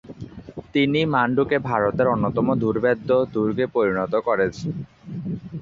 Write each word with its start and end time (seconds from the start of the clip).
তিনিই 0.73 1.07
মান্ডুকে 1.13 1.57
ভারতের 1.69 2.07
অন্যতম 2.07 2.47
দুর্ভেদ্য 2.61 3.09
দুর্গে 3.33 3.65
পরিণত 3.75 4.13
করেন। 4.27 4.51